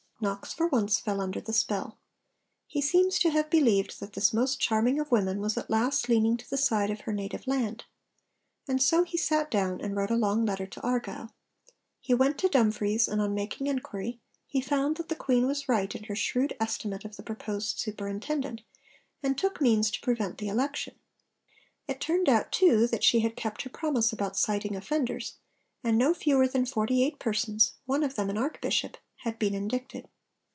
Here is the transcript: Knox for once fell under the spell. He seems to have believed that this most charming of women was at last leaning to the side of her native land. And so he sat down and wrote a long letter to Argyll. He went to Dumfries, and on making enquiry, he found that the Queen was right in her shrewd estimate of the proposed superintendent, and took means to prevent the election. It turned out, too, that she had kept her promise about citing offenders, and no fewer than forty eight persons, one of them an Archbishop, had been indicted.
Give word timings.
Knox 0.23 0.53
for 0.53 0.67
once 0.67 0.99
fell 0.99 1.19
under 1.19 1.41
the 1.41 1.51
spell. 1.51 1.97
He 2.67 2.79
seems 2.79 3.17
to 3.17 3.31
have 3.31 3.49
believed 3.49 3.99
that 3.99 4.13
this 4.13 4.31
most 4.35 4.59
charming 4.59 4.99
of 4.99 5.09
women 5.09 5.41
was 5.41 5.57
at 5.57 5.67
last 5.67 6.09
leaning 6.09 6.37
to 6.37 6.47
the 6.47 6.57
side 6.59 6.91
of 6.91 7.01
her 7.01 7.11
native 7.11 7.47
land. 7.47 7.85
And 8.67 8.79
so 8.83 9.03
he 9.03 9.17
sat 9.17 9.49
down 9.49 9.81
and 9.81 9.95
wrote 9.95 10.11
a 10.11 10.15
long 10.15 10.45
letter 10.45 10.67
to 10.67 10.81
Argyll. 10.81 11.31
He 11.99 12.13
went 12.13 12.37
to 12.37 12.49
Dumfries, 12.49 13.07
and 13.07 13.19
on 13.19 13.33
making 13.33 13.65
enquiry, 13.65 14.19
he 14.45 14.61
found 14.61 14.97
that 14.97 15.09
the 15.09 15.15
Queen 15.15 15.47
was 15.47 15.67
right 15.67 15.91
in 15.95 16.03
her 16.03 16.15
shrewd 16.15 16.55
estimate 16.59 17.03
of 17.03 17.15
the 17.15 17.23
proposed 17.23 17.79
superintendent, 17.79 18.61
and 19.23 19.35
took 19.39 19.59
means 19.59 19.89
to 19.89 20.01
prevent 20.01 20.37
the 20.37 20.49
election. 20.49 20.99
It 21.87 21.99
turned 21.99 22.29
out, 22.29 22.51
too, 22.51 22.85
that 22.85 23.03
she 23.03 23.21
had 23.21 23.35
kept 23.35 23.63
her 23.63 23.71
promise 23.71 24.13
about 24.13 24.37
citing 24.37 24.75
offenders, 24.75 25.37
and 25.83 25.97
no 25.97 26.13
fewer 26.13 26.47
than 26.47 26.67
forty 26.67 27.03
eight 27.03 27.17
persons, 27.17 27.73
one 27.87 28.03
of 28.03 28.13
them 28.13 28.29
an 28.29 28.37
Archbishop, 28.37 28.97
had 29.23 29.37
been 29.37 29.53
indicted. 29.53 30.07